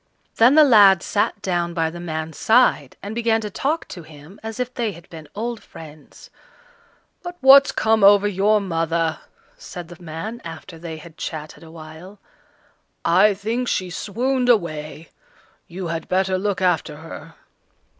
[0.37, 4.39] Then the lad sat down by the man's side, and began to talk to him
[4.41, 6.31] as if they had been old friends.
[7.21, 9.19] "But what's come over your mother?"
[9.59, 12.17] said the man, after they had chatted a while.
[13.05, 15.09] "I think she swooned away;
[15.67, 17.35] you had better look after her."